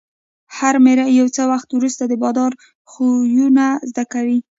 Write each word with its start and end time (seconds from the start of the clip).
هر 0.57 0.75
مریی 0.85 1.15
یو 1.19 1.27
څه 1.35 1.41
وخت 1.51 1.69
وروسته 1.73 2.03
د 2.07 2.13
بادار 2.23 2.51
خویونه 2.91 3.65
زده 3.89 4.03
کوي. 4.13 4.39